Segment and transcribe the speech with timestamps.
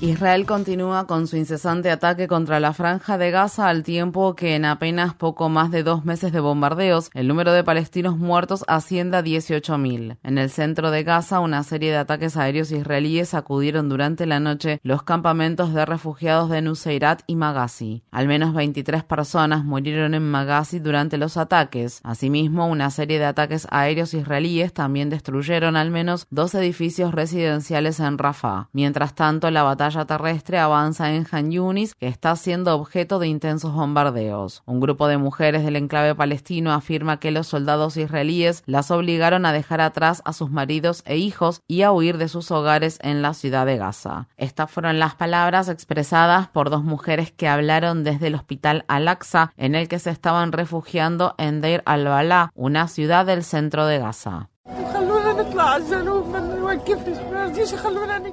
[0.00, 4.64] Israel continúa con su incesante ataque contra la franja de Gaza al tiempo que en
[4.64, 9.24] apenas poco más de dos meses de bombardeos, el número de palestinos muertos asciende a
[9.24, 10.18] 18.000.
[10.22, 14.78] En el centro de Gaza, una serie de ataques aéreos israelíes sacudieron durante la noche
[14.84, 18.04] los campamentos de refugiados de Nuseirat y Maghazi.
[18.12, 22.00] Al menos 23 personas murieron en Maghazi durante los ataques.
[22.04, 28.16] Asimismo, una serie de ataques aéreos israelíes también destruyeron al menos dos edificios residenciales en
[28.16, 28.68] Rafah.
[28.72, 33.72] Mientras tanto, la batalla terrestre avanza en Han Yunis, que está siendo objeto de intensos
[33.72, 34.62] bombardeos.
[34.66, 39.52] Un grupo de mujeres del enclave palestino afirma que los soldados israelíes las obligaron a
[39.52, 43.34] dejar atrás a sus maridos e hijos y a huir de sus hogares en la
[43.34, 44.28] ciudad de Gaza.
[44.36, 49.74] Estas fueron las palabras expresadas por dos mujeres que hablaron desde el hospital Al-Aqsa, en
[49.74, 54.48] el que se estaban refugiando en Deir al-Balá, una ciudad del centro de Gaza.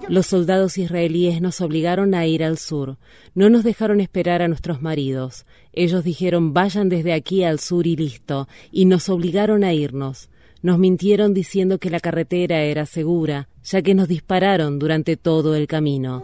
[0.07, 2.97] Los soldados israelíes nos obligaron a ir al sur.
[3.33, 5.45] No nos dejaron esperar a nuestros maridos.
[5.73, 10.29] Ellos dijeron vayan desde aquí al sur y listo, y nos obligaron a irnos.
[10.61, 15.67] Nos mintieron diciendo que la carretera era segura, ya que nos dispararon durante todo el
[15.67, 16.23] camino.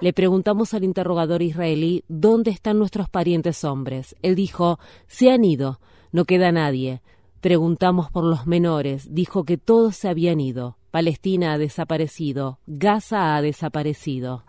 [0.00, 4.16] Le preguntamos al interrogador israelí dónde están nuestros parientes hombres.
[4.22, 5.78] Él dijo, se han ido,
[6.10, 7.00] no queda nadie.
[7.40, 10.76] Preguntamos por los menores, dijo que todos se habían ido.
[10.90, 14.44] Palestina ha desaparecido, Gaza ha desaparecido.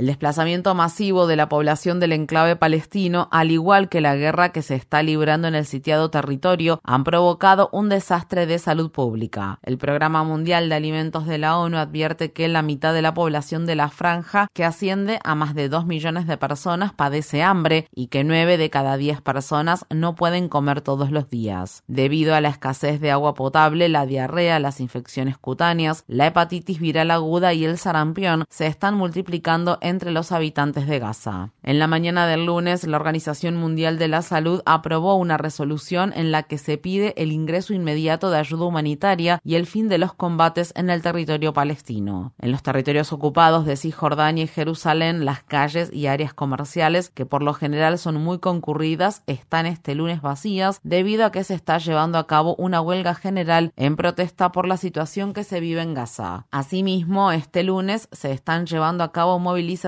[0.00, 4.62] El desplazamiento masivo de la población del enclave palestino, al igual que la guerra que
[4.62, 9.58] se está librando en el sitiado territorio, han provocado un desastre de salud pública.
[9.62, 13.66] El Programa Mundial de Alimentos de la ONU advierte que la mitad de la población
[13.66, 18.06] de la franja, que asciende a más de 2 millones de personas, padece hambre y
[18.06, 21.84] que 9 de cada 10 personas no pueden comer todos los días.
[21.88, 27.10] Debido a la escasez de agua potable, la diarrea, las infecciones cutáneas, la hepatitis viral
[27.10, 31.50] aguda y el sarampión se están multiplicando en entre los habitantes de Gaza.
[31.62, 36.32] En la mañana del lunes, la Organización Mundial de la Salud aprobó una resolución en
[36.32, 40.14] la que se pide el ingreso inmediato de ayuda humanitaria y el fin de los
[40.14, 42.32] combates en el territorio palestino.
[42.38, 47.42] En los territorios ocupados de Cisjordania y Jerusalén, las calles y áreas comerciales, que por
[47.42, 52.18] lo general son muy concurridas, están este lunes vacías debido a que se está llevando
[52.18, 56.46] a cabo una huelga general en protesta por la situación que se vive en Gaza.
[56.50, 59.79] Asimismo, este lunes se están llevando a cabo movilizaciones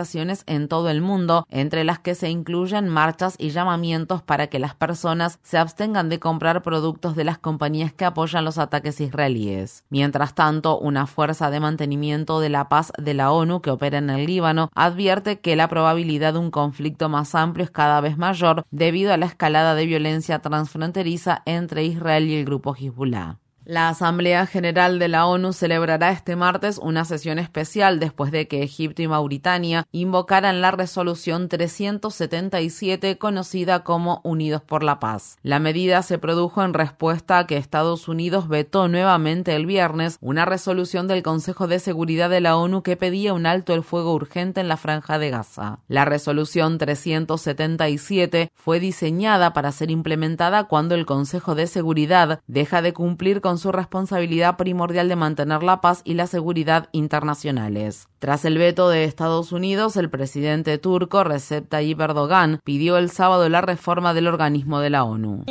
[0.47, 4.75] en todo el mundo, entre las que se incluyen marchas y llamamientos para que las
[4.75, 9.85] personas se abstengan de comprar productos de las compañías que apoyan los ataques israelíes.
[9.91, 14.11] Mientras tanto, una fuerza de mantenimiento de la paz de la ONU que opera en
[14.11, 18.65] el Líbano advierte que la probabilidad de un conflicto más amplio es cada vez mayor
[18.71, 23.42] debido a la escalada de violencia transfronteriza entre Israel y el grupo Hezbollah.
[23.65, 28.65] La Asamblea General de la ONU celebrará este martes una sesión especial después de que
[28.65, 35.39] Egipto y Mauritania invocaran la resolución 377 conocida como Unidos por la Paz.
[35.45, 40.45] La medida se produjo en respuesta a que Estados Unidos vetó nuevamente el viernes una
[40.45, 44.61] resolución del Consejo de Seguridad de la ONU que pedía un alto el fuego urgente
[44.61, 45.79] en la franja de Gaza.
[45.87, 52.93] La resolución 377 fue diseñada para ser implementada cuando el Consejo de Seguridad deja de
[52.93, 58.09] cumplir con su responsabilidad primordial de mantener la paz y la seguridad internacionales.
[58.19, 63.49] Tras el veto de Estados Unidos, el presidente turco Recep Tayyip Erdogan pidió el sábado
[63.49, 65.45] la reforma del organismo de la ONU.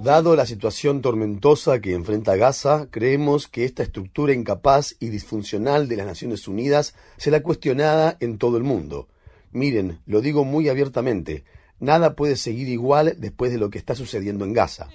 [0.00, 5.96] Dado la situación tormentosa que enfrenta Gaza, creemos que esta estructura incapaz y disfuncional de
[5.96, 9.08] las Naciones Unidas será cuestionada en todo el mundo.
[9.50, 11.44] Miren, lo digo muy abiertamente,
[11.82, 14.86] Nada puede seguir igual después de lo que está sucediendo en Gaza.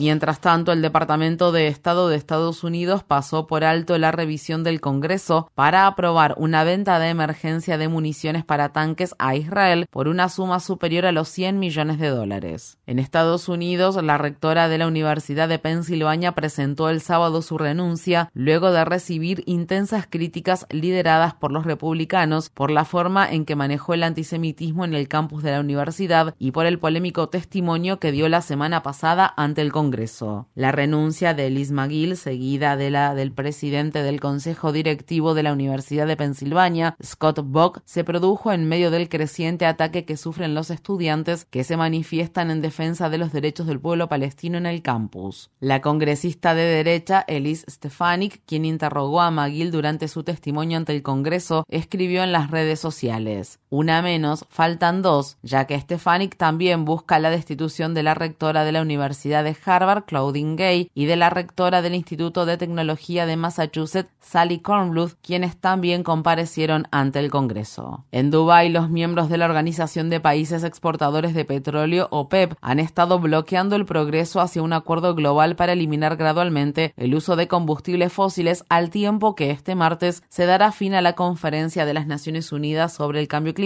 [0.00, 4.80] Mientras tanto, el Departamento de Estado de Estados Unidos pasó por alto la revisión del
[4.80, 10.28] Congreso para aprobar una venta de emergencia de municiones para tanques a Israel por una
[10.28, 12.78] suma superior a los 100 millones de dólares.
[12.86, 18.28] En Estados Unidos, la rectora de la Universidad de Pensilvania presentó el sábado su renuncia
[18.34, 23.94] luego de recibir intensas críticas lideradas por los republicanos por la forma en que manejó
[23.94, 28.28] el antisemitismo en el campus de la universidad y por el polémico testimonio que dio
[28.28, 30.48] la semana pasada ante el Congreso.
[30.54, 35.52] La renuncia de Liz McGill, seguida de la del presidente del Consejo Directivo de la
[35.52, 40.70] Universidad de Pensilvania, Scott Bock, se produjo en medio del creciente ataque que sufren los
[40.70, 45.50] estudiantes que se manifiestan en defensa de los derechos del pueblo palestino en el campus.
[45.60, 51.02] La congresista de derecha, Elise Stefanik, quien interrogó a McGill durante su testimonio ante el
[51.02, 53.59] Congreso, escribió en las redes sociales.
[53.72, 58.72] Una menos, faltan dos, ya que Stefanik también busca la destitución de la rectora de
[58.72, 63.36] la Universidad de Harvard, Claudine Gay, y de la rectora del Instituto de Tecnología de
[63.36, 68.04] Massachusetts, Sally Kornbluth, quienes también comparecieron ante el Congreso.
[68.10, 73.20] En Dubái, los miembros de la Organización de Países Exportadores de Petróleo, OPEP, han estado
[73.20, 78.64] bloqueando el progreso hacia un acuerdo global para eliminar gradualmente el uso de combustibles fósiles
[78.68, 82.92] al tiempo que este martes se dará fin a la conferencia de las Naciones Unidas
[82.92, 83.59] sobre el cambio climático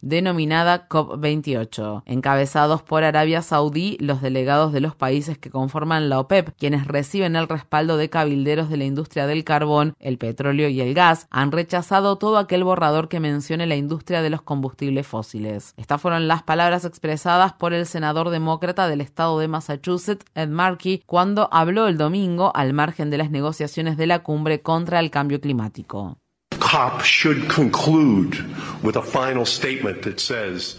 [0.00, 2.02] denominada COP28.
[2.06, 7.36] Encabezados por Arabia Saudí, los delegados de los países que conforman la OPEP, quienes reciben
[7.36, 11.52] el respaldo de cabilderos de la industria del carbón, el petróleo y el gas, han
[11.52, 15.74] rechazado todo aquel borrador que mencione la industria de los combustibles fósiles.
[15.76, 21.02] Estas fueron las palabras expresadas por el senador demócrata del estado de Massachusetts, Ed Markey,
[21.06, 25.40] cuando habló el domingo al margen de las negociaciones de la cumbre contra el cambio
[25.40, 26.18] climático.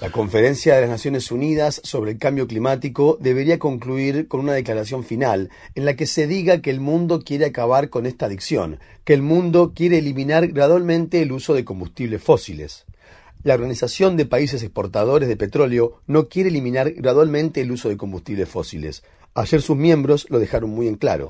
[0.02, 5.04] La conferencia de las Naciones Unidas sobre el cambio climático debería concluir con una declaración
[5.04, 9.14] final en la que se diga que el mundo quiere acabar con esta adicción, que
[9.14, 12.86] el mundo quiere eliminar gradualmente el uso de combustibles fósiles.
[13.44, 18.50] La Organización de Países Exportadores de Petróleo no quiere eliminar gradualmente el uso de combustibles
[18.50, 19.04] fósiles.
[19.34, 21.30] Ayer sus miembros lo dejaron muy en claro.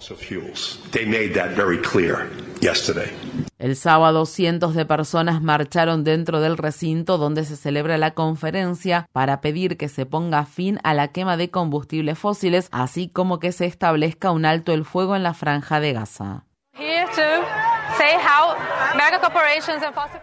[3.59, 9.41] El sábado cientos de personas marcharon dentro del recinto donde se celebra la conferencia para
[9.41, 13.65] pedir que se ponga fin a la quema de combustibles fósiles, así como que se
[13.65, 16.45] establezca un alto el fuego en la franja de Gaza.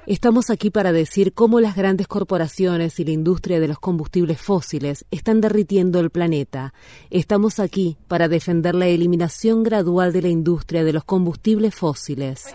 [0.06, 5.04] Estamos aquí para decir cómo las grandes corporaciones y la industria de los combustibles fósiles
[5.10, 6.72] están derritiendo el planeta.
[7.10, 12.46] Estamos aquí para defender la eliminación gradual de la industria de los combustibles fósiles.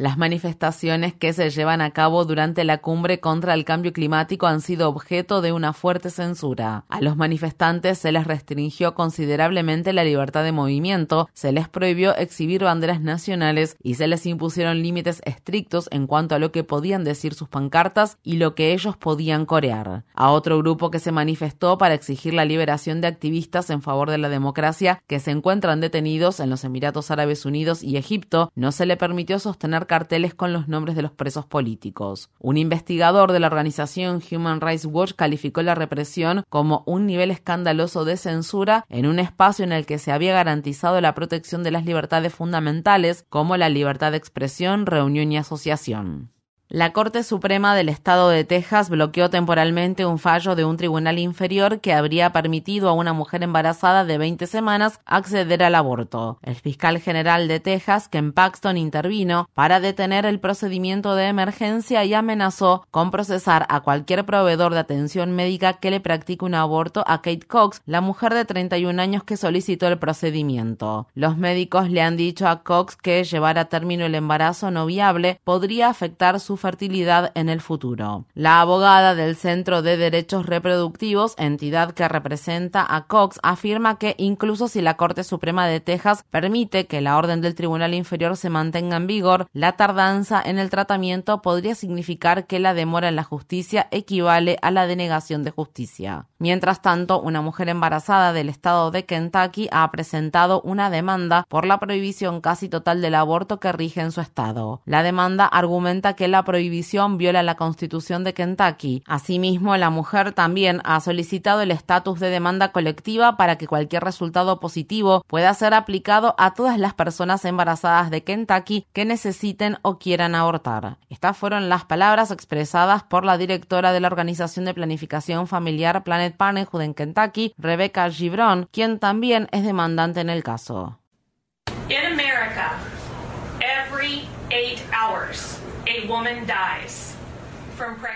[0.00, 4.62] Las manifestaciones que se llevan a cabo durante la cumbre contra el cambio climático han
[4.62, 6.86] sido objeto de una fuerte censura.
[6.88, 12.64] A los manifestantes se les restringió considerablemente la libertad de movimiento, se les prohibió exhibir
[12.64, 17.34] banderas nacionales y se les impusieron límites estrictos en cuanto a lo que podían decir
[17.34, 20.04] sus pancartas y lo que ellos podían corear.
[20.14, 24.16] A otro grupo que se manifestó para exigir la liberación de activistas en favor de
[24.16, 28.86] la democracia que se encuentran detenidos en los Emiratos Árabes Unidos y Egipto no se
[28.86, 32.30] le permitió sostener carteles con los nombres de los presos políticos.
[32.38, 38.04] Un investigador de la organización Human Rights Watch calificó la represión como un nivel escandaloso
[38.04, 41.84] de censura en un espacio en el que se había garantizado la protección de las
[41.84, 46.30] libertades fundamentales como la libertad de expresión, reunión y asociación.
[46.72, 51.80] La Corte Suprema del Estado de Texas bloqueó temporalmente un fallo de un tribunal inferior
[51.80, 56.38] que habría permitido a una mujer embarazada de 20 semanas acceder al aborto.
[56.42, 62.14] El fiscal general de Texas, Ken Paxton, intervino para detener el procedimiento de emergencia y
[62.14, 67.16] amenazó con procesar a cualquier proveedor de atención médica que le practique un aborto a
[67.20, 71.08] Kate Cox, la mujer de 31 años que solicitó el procedimiento.
[71.14, 75.40] Los médicos le han dicho a Cox que llevar a término el embarazo no viable
[75.42, 78.26] podría afectar su fertilidad en el futuro.
[78.34, 84.68] La abogada del Centro de Derechos Reproductivos, entidad que representa a Cox, afirma que incluso
[84.68, 88.96] si la Corte Suprema de Texas permite que la orden del Tribunal Inferior se mantenga
[88.96, 93.88] en vigor, la tardanza en el tratamiento podría significar que la demora en la justicia
[93.90, 96.26] equivale a la denegación de justicia.
[96.38, 101.78] Mientras tanto, una mujer embarazada del estado de Kentucky ha presentado una demanda por la
[101.78, 104.80] prohibición casi total del aborto que rige en su estado.
[104.84, 109.04] La demanda argumenta que la prohibición viola la constitución de Kentucky.
[109.06, 114.58] Asimismo, la mujer también ha solicitado el estatus de demanda colectiva para que cualquier resultado
[114.58, 120.34] positivo pueda ser aplicado a todas las personas embarazadas de Kentucky que necesiten o quieran
[120.34, 120.96] abortar.
[121.08, 126.36] Estas fueron las palabras expresadas por la directora de la Organización de Planificación Familiar Planet
[126.36, 130.98] Parenthood en Kentucky, Rebecca Gibron, quien también es demandante en el caso.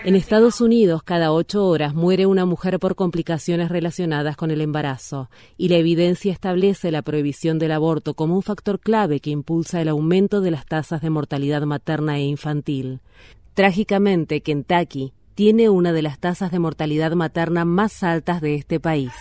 [0.03, 5.29] En Estados Unidos, cada ocho horas muere una mujer por complicaciones relacionadas con el embarazo,
[5.57, 9.89] y la evidencia establece la prohibición del aborto como un factor clave que impulsa el
[9.89, 13.01] aumento de las tasas de mortalidad materna e infantil.
[13.55, 19.11] Trágicamente, Kentucky tiene una de las tasas de mortalidad materna más altas de este país.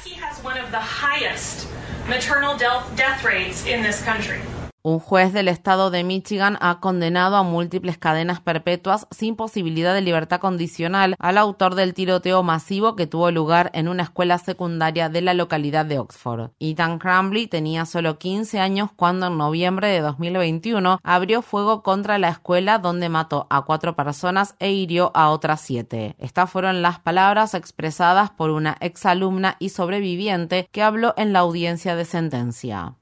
[4.87, 10.03] Un juez del estado de Michigan ha condenado a múltiples cadenas perpetuas sin posibilidad de
[10.03, 15.23] libertad condicional al autor del tiroteo masivo que tuvo lugar en una escuela secundaria de
[15.23, 16.51] la localidad de Oxford.
[16.61, 22.29] Ethan Crumbley tenía solo 15 años cuando en noviembre de 2021 abrió fuego contra la
[22.29, 26.15] escuela donde mató a cuatro personas e hirió a otras siete.
[26.19, 31.97] Estas fueron las palabras expresadas por una exalumna y sobreviviente que habló en la audiencia
[31.97, 32.97] de sentencia.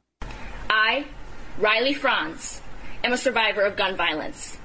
[1.62, 2.60] Riley Franz,
[3.04, 4.58] am a survivor of gun violence.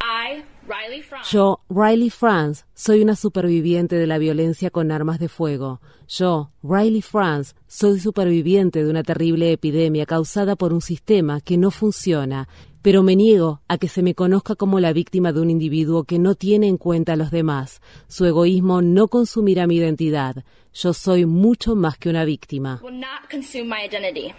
[0.00, 1.28] I, Riley Franz.
[1.32, 5.80] Yo, Riley Franz, soy una superviviente de la violencia con armas de fuego.
[6.06, 11.72] Yo, Riley Franz, soy superviviente de una terrible epidemia causada por un sistema que no
[11.72, 12.46] funciona,
[12.82, 16.20] pero me niego a que se me conozca como la víctima de un individuo que
[16.20, 17.80] no tiene en cuenta a los demás.
[18.06, 20.44] Su egoísmo no consumirá mi identidad.
[20.72, 22.78] Yo soy mucho más que una víctima.
[22.80, 24.32] Will not consume my identity.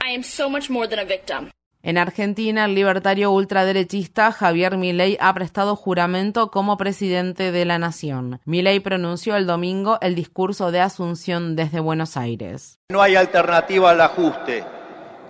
[0.00, 1.50] I am so much more than a victim.
[1.82, 8.40] En Argentina, el libertario ultraderechista Javier Milei ha prestado juramento como presidente de la nación.
[8.44, 12.78] Milei pronunció el domingo el discurso de Asunción desde Buenos Aires.
[12.88, 14.64] No hay alternativa al ajuste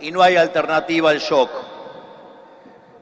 [0.01, 1.51] y no hay alternativa al shock.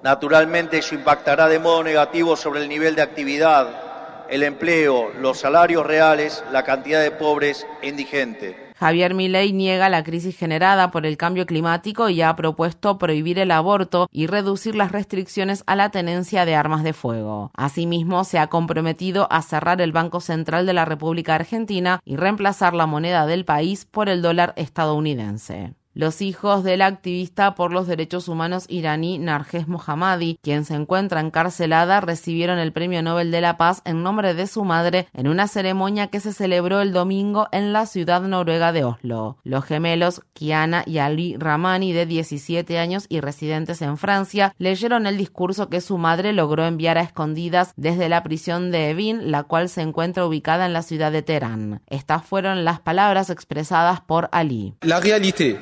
[0.03, 5.87] Naturalmente eso impactará de modo negativo sobre el nivel de actividad, el empleo, los salarios
[5.87, 8.66] reales, la cantidad de pobres e indigentes.
[8.79, 13.51] Javier Milei niega la crisis generada por el cambio climático y ha propuesto prohibir el
[13.51, 17.51] aborto y reducir las restricciones a la tenencia de armas de fuego.
[17.55, 22.75] Asimismo, se ha comprometido a cerrar el Banco Central de la República Argentina y reemplazar
[22.75, 25.75] la moneda del país por el dólar estadounidense.
[25.97, 32.03] Los hijos del activista por los derechos humanos iraní Narges Mohammadi, quien se encuentra encarcelada,
[32.03, 36.09] recibieron el Premio Nobel de la Paz en nombre de su madre en una ceremonia
[36.09, 39.39] que se celebró el domingo en la ciudad noruega de Oslo.
[39.43, 45.17] Los gemelos Kiana y Ali Ramani, de 17 años y residentes en Francia, leyeron el
[45.17, 49.71] discurso que su madre logró enviar a escondidas desde la prisión de Evin, la cual
[49.71, 51.81] se encuentra ubicada en la ciudad de Teherán.
[51.87, 54.75] Estas fueron las palabras expresadas por Ali.
[54.83, 55.57] La realidad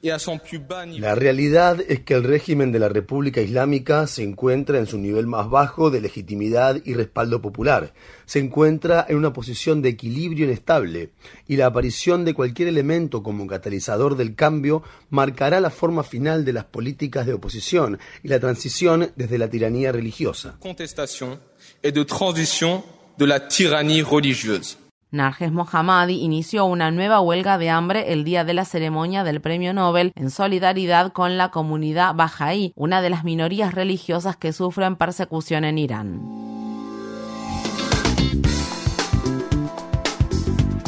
[0.00, 5.26] la realidad es que el régimen de la República Islámica se encuentra en su nivel
[5.26, 7.92] más bajo de legitimidad y respaldo popular.
[8.24, 11.10] Se encuentra en una posición de equilibrio inestable
[11.48, 16.52] y la aparición de cualquier elemento como catalizador del cambio marcará la forma final de
[16.52, 20.56] las políticas de oposición y la transición desde la tiranía religiosa.
[20.60, 21.40] Contestación
[21.82, 22.84] y de transición
[23.16, 24.78] de la tiranía religiosa.
[25.10, 29.72] Narges Mohammadi inició una nueva huelga de hambre el día de la ceremonia del Premio
[29.72, 35.64] Nobel en solidaridad con la comunidad Bahá'í, una de las minorías religiosas que sufren persecución
[35.64, 36.20] en Irán.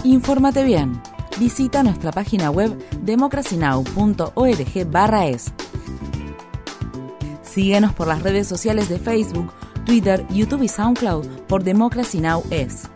[0.04, 1.00] Infórmate bien.
[1.38, 5.54] Visita nuestra página web democracynow.org/es.
[7.42, 9.50] Síguenos por las redes sociales de Facebook,
[9.86, 12.44] Twitter, YouTube y SoundCloud por Democracy Now!
[12.50, 12.90] es.